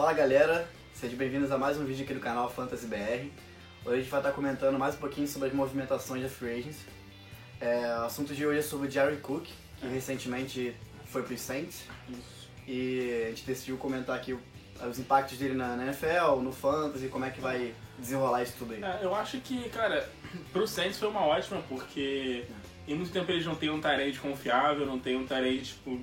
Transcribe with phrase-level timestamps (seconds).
[0.00, 3.28] Fala galera, sejam bem-vindos a mais um vídeo aqui do canal Fantasy BR.
[3.84, 6.78] Hoje a gente vai estar comentando mais um pouquinho sobre as movimentações da Free Agents.
[7.60, 9.44] É, o assunto de hoje é sobre o Jerry Cook,
[9.78, 10.74] que recentemente
[11.04, 11.84] foi pro Saints.
[12.66, 14.34] E a gente decidiu comentar aqui
[14.90, 18.82] os impactos dele na NFL, no Fantasy, como é que vai desenrolar isso tudo aí.
[18.82, 20.08] É, eu acho que, cara,
[20.50, 22.46] pro Saints foi uma ótima, porque
[22.88, 26.00] em muito tempo eles não têm um Tyrande confiável, não tem um Tyrande, tipo,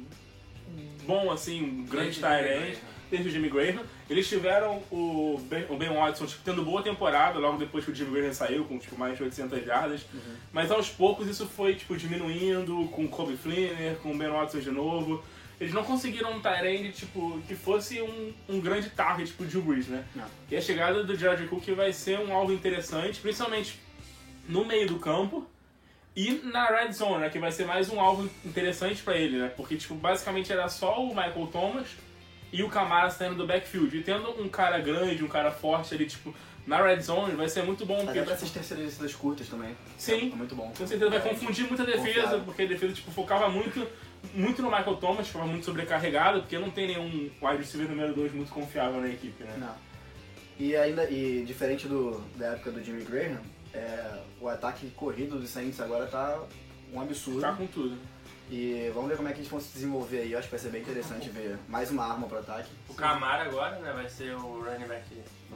[1.07, 2.77] bom, assim, um grande Tyrande,
[3.09, 3.83] desde o Jimmy Graham.
[4.09, 7.95] Eles tiveram o Ben, o ben Watson, tipo, tendo boa temporada, logo depois que o
[7.95, 10.01] Jimmy Graham saiu, com, tipo, mais de 800 jardas.
[10.13, 10.35] Uhum.
[10.51, 14.59] Mas aos poucos isso foi, tipo, diminuindo, com o Kobe Flinner, com o Ben Watson
[14.59, 15.23] de novo.
[15.59, 19.87] Eles não conseguiram um Tyrande, tipo, que fosse um, um grande target pro Drew Brees,
[19.87, 20.05] né?
[20.15, 20.25] Não.
[20.51, 23.79] E a chegada do George Cook vai ser um alvo interessante, principalmente
[24.47, 25.47] no meio do campo
[26.17, 29.51] e na red zone, né, que vai ser mais um alvo interessante pra ele, né?
[29.55, 31.87] Porque tipo, basicamente era só o Michael Thomas
[32.51, 33.97] e o Camara saindo do backfield.
[33.97, 36.33] E tendo um cara grande, um cara forte ali, tipo,
[36.65, 38.03] na red zone, vai ser muito bom.
[38.03, 39.75] Pra tipo, essas terceiras descidas curtas também.
[39.97, 40.31] Sim.
[40.31, 40.71] É muito bom.
[40.77, 42.41] com certeza vai confundir muita defesa, Confiável.
[42.41, 43.87] porque a defesa tipo, focava muito,
[44.33, 48.33] muito no Michael Thomas, ficava muito sobrecarregado, porque não tem nenhum wide receiver número 2
[48.33, 49.55] muito confiável na equipe, né?
[49.57, 49.75] Não.
[50.59, 53.39] E ainda, e diferente do, da época do Jimmy Graham,
[53.73, 56.41] é, o ataque corrido do Saints agora tá
[56.91, 57.41] um absurdo.
[57.41, 57.97] Tá com tudo.
[58.49, 60.31] E vamos ver como é que eles vão se desenvolver aí.
[60.31, 62.69] Eu acho que vai ser bem interessante ver mais uma arma pro ataque.
[62.87, 65.03] O Camara agora, né, vai ser o running back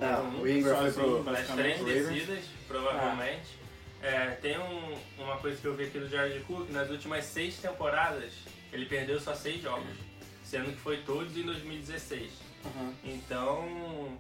[0.02, 0.42] É, um.
[0.42, 1.23] o Ingram foi pro.
[1.23, 3.62] Nas basicamente, três descidas, provavelmente.
[4.02, 7.58] É, tem um- uma coisa que eu vi aqui do George Cook, nas últimas seis
[7.59, 8.34] temporadas,
[8.73, 9.95] ele perdeu só seis jogos,
[10.44, 12.31] sendo que foi todos em 2016.
[12.66, 12.94] Uhum.
[13.03, 14.19] Então,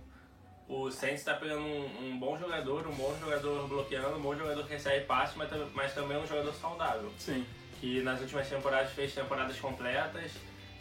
[0.69, 4.63] o Saints está pegando um, um bom jogador, um bom jogador bloqueando, um bom jogador
[4.65, 7.11] que recebe passe, mas, mas também um jogador saudável.
[7.17, 7.43] Sim.
[7.81, 10.31] Que nas últimas temporadas fez temporadas completas.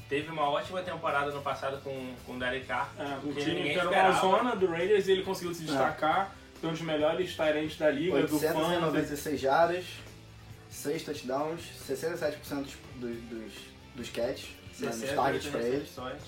[0.09, 2.93] Teve uma ótima temporada no passado com, com o Derek Carr.
[2.99, 4.21] É, o que time ninguém que era uma esperava.
[4.21, 6.35] zona do Raiders e ele conseguiu se destacar.
[6.61, 8.59] Foi um dos melhores Tyrants da liga, do Fantasy.
[8.59, 9.85] 896 jardas,
[10.69, 12.67] 6 touchdowns, 67%
[12.97, 13.53] dos, dos,
[13.95, 15.73] dos, catches, né, dos 60 targets pra eles.
[15.73, 16.23] recepções.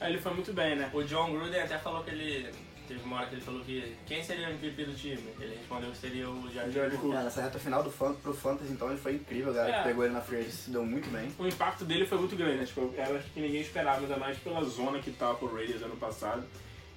[0.00, 0.90] Aí ele foi muito bem, né?
[0.94, 2.50] O John Gruden até falou que ele.
[2.86, 5.22] Teve uma hora que ele falou que quem seria o MVP do time?
[5.40, 7.06] Ele respondeu que seria o George George Cook.
[7.10, 7.14] Cook.
[7.18, 9.78] É, nessa reta final do fan, pro Fantasy, então ele foi incrível, a galera É.
[9.78, 11.32] que pegou ele na agency se deu muito bem.
[11.38, 12.64] O impacto dele foi muito grande, né?
[12.66, 15.96] Tipo, era acho que ninguém esperava, ainda mais pela zona que tava pro Raiders ano
[15.96, 16.44] passado.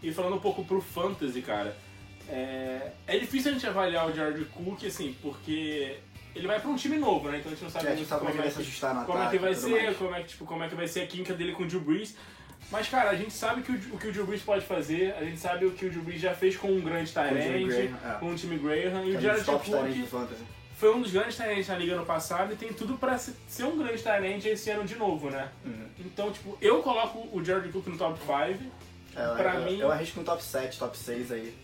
[0.04, 1.76] E falando um pouco pro Fantasy, cara,
[2.28, 5.98] é, é difícil a gente avaliar o George Cook, assim, porque
[6.36, 7.38] ele vai pra um time novo, né?
[7.38, 8.54] Então a gente não sabe É, a gente muito sabe como é que como ele
[8.54, 10.68] vai se ajustar no como é que vai ser, como é que, tipo, como é
[10.70, 12.16] que vai ser a química dele com o Drew Brees.
[12.72, 15.24] Mas, cara, a gente sabe que o, o que o Drew Brees pode fazer, a
[15.24, 18.20] gente sabe o que o Drew Brees já fez com um grande o Graham, é.
[18.20, 19.64] com o time Graham, e o é Jared Cook
[20.76, 23.64] foi um dos grandes talentos na liga no passado e tem tudo pra se- ser
[23.64, 25.50] um grande talento esse ano de novo, né?
[25.66, 25.88] Uhum.
[26.00, 28.32] Então, tipo, eu coloco o Jared Cook no top 5.
[29.16, 31.56] É, eu, Pra eu, mim- eu arrisco um top 7, top 6 aí.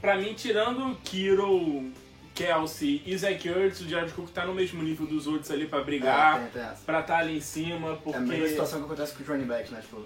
[0.00, 1.92] Pra mim, tirando Kiro,
[2.34, 5.78] Kelsey e Zach Ertz, o Jared Cook tá no mesmo nível dos outros ali pra
[5.80, 6.84] É, brigar, tem, tem essa.
[6.84, 8.16] pra estar ali em cima, É porque...
[8.18, 9.80] a mesma situação que acontece com os running backs, né?
[9.80, 10.02] Tipo,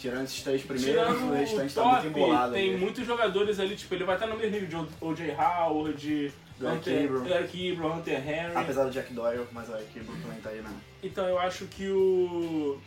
[0.00, 2.78] tirando esses três primeiros, Tirando o restante o tá muito top, embolado tem ali.
[2.78, 5.36] muitos jogadores ali, tipo, ele vai estar no mesmo nível de O.J.
[5.36, 7.10] Howard, Hunter.
[7.26, 8.52] Eric Ebron, Hunter Henry.
[8.56, 10.70] Apesar do Jack Doyle, mas o Eric também tá aí, né?
[11.02, 12.78] Então eu acho que o.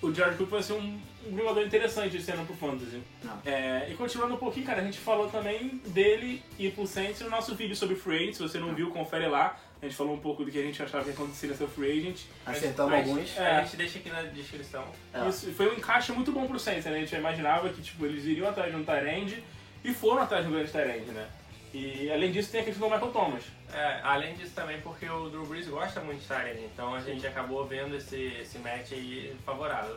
[0.00, 0.98] O Jared Cook vai ser um,
[1.28, 3.00] um jogador interessante esse ano pro Fantasy.
[3.22, 3.38] Não.
[3.44, 7.30] É, e continuando um pouquinho, cara, a gente falou também dele e pro Saints no
[7.30, 8.34] nosso vídeo sobre Free.
[8.34, 9.56] Se você não viu, confere lá.
[9.82, 12.20] A gente falou um pouco do que a gente achava que aconteceria ser Free Agent.
[12.46, 13.36] Acertamos Mas alguns.
[13.36, 13.56] É.
[13.56, 14.84] A gente deixa aqui na descrição.
[15.12, 15.28] É.
[15.28, 16.92] Isso foi um encaixe muito bom pro Saints, né?
[16.92, 19.42] A gente imaginava que tipo, eles iriam atrás de um Tyrande
[19.82, 21.28] e foram atrás de um grande Tyrande, né?
[21.74, 23.42] E além disso tem a questão do Michael Thomas.
[23.72, 27.26] É, além disso também porque o Drew Brees gosta muito de Tyrene, então a gente
[27.26, 29.96] acabou vendo esse, esse match aí favorável.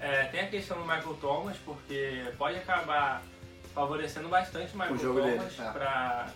[0.00, 3.24] É, tem a questão do Michael Thomas, porque pode acabar
[3.74, 5.70] favorecendo bastante o Michael O jogo dele, Thomas é.
[5.72, 6.30] pra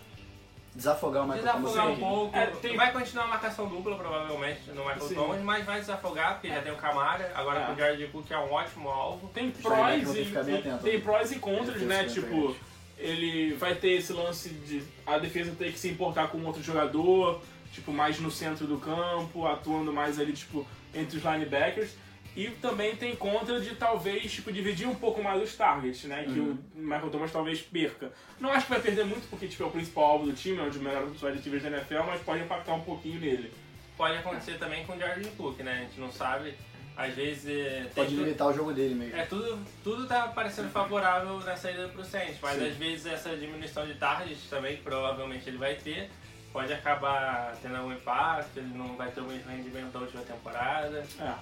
[0.74, 1.70] Desafogar o Michael Thomas.
[1.72, 2.36] desafogar um pouco.
[2.36, 5.14] É, tem- Vai continuar a marcação dupla, provavelmente, no Michael Sim.
[5.14, 7.66] Thomas, mas vai desafogar, porque já tem o Camara, agora É.
[7.66, 9.28] com o Jared Cook é um ótimo alvo.
[9.34, 11.00] Tem prós e, que e- tem né?
[11.02, 12.04] prós e contras, né?
[12.04, 12.54] Tipo,
[12.96, 17.40] ele vai ter esse lance de a defesa ter que se importar com outro jogador,
[17.72, 21.90] tipo, mais no centro do campo, atuando mais ali, tipo, entre os linebackers.
[22.36, 26.24] E também tem contra de talvez, tipo, dividir um pouco mais os targets, né?
[26.24, 26.56] Que Uhum.
[26.76, 28.12] o Michael Thomas talvez perca.
[28.38, 30.62] Não acho que vai perder muito, porque, tipo, é o principal alvo do time, é
[30.62, 33.52] um dos melhores receivers da NFL, mas pode impactar um pouquinho nele.
[33.96, 35.72] Pode acontecer também com o Jared Cook, né?
[35.72, 36.54] A gente não sabe.
[36.96, 39.16] Às vezes é, tem Pode tudo- limitar o jogo dele mesmo.
[39.16, 42.68] É, tudo, tudo tá parecendo favorável na saída pro Saints, mas Sim.
[42.68, 46.10] às vezes essa diminuição de targets também, que provavelmente ele vai ter,
[46.52, 51.04] pode acabar tendo algum impacto, ele não vai ter o mesmo rendimento da última temporada.
[51.18, 51.34] É.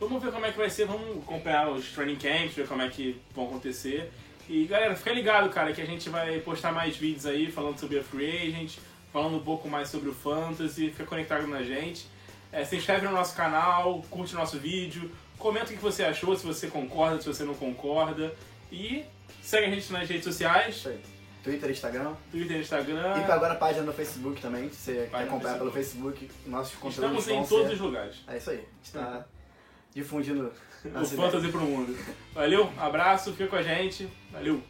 [0.00, 2.88] Vamos ver como é que vai ser, vamos acompanhar os training camps, ver como é
[2.88, 4.10] que vão acontecer.
[4.48, 7.98] E galera, fica ligado, cara, que a gente vai postar mais vídeos aí falando sobre
[7.98, 8.78] a Free Agent,
[9.12, 12.06] falando um pouco mais sobre o Fantasy, fica conectado na gente.
[12.50, 16.34] É, se inscreve no nosso canal, curte o nosso vídeo, comenta o que você achou,
[16.34, 18.34] se você concorda, se você não concorda.
[18.72, 19.04] E
[19.42, 20.88] segue a gente nas redes sociais.
[21.44, 22.14] Twitter, Instagram.
[22.32, 23.18] Twitter, Instagram.
[23.18, 26.30] E agora a página no Facebook também, se você quer Página no acompanhar pelo Facebook,
[26.46, 27.74] nossos conteúdos Estamos em todos ser...
[27.74, 28.16] os lugares.
[28.26, 28.56] É isso aí.
[28.56, 29.26] A gente tá
[29.94, 30.52] difundindo
[30.84, 31.04] O.
[31.04, 31.96] Fantasy pro mundo.
[32.32, 34.08] Valeu, abraço, fica com a gente.
[34.32, 34.62] Valeu.